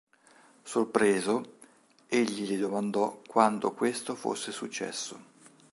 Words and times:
Sorpreso, 0.63 1.57
egli 2.07 2.47
le 2.49 2.57
domandò 2.57 3.21
quando 3.27 3.71
questo 3.71 4.15
fosse 4.15 4.51
successo. 4.51 5.19